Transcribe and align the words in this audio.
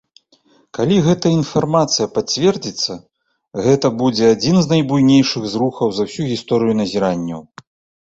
Калі 0.77 0.95
гэтая 1.07 1.33
інфармацыя 1.39 2.07
пацвердзіцца, 2.15 2.91
гэтае 3.67 3.93
будзе 4.01 4.25
адзін 4.39 4.55
з 4.63 4.67
найбуйнейшых 4.75 5.43
зрухаў 5.55 5.87
за 6.03 6.11
ўсю 6.13 6.31
гісторыю 6.35 6.73
назіранняў. 6.85 7.51